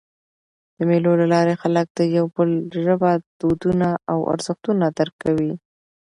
د 0.75 0.77
مېلو 0.89 1.11
له 1.21 1.27
لاري 1.33 1.55
خلک 1.61 1.87
د 1.97 1.99
یو 2.17 2.25
بل 2.35 2.49
ژبه، 2.85 3.11
دودونه 3.39 3.87
او 4.11 4.19
ارزښتونه 4.33 4.85
درک 4.97 5.15
کوي. 5.23 5.53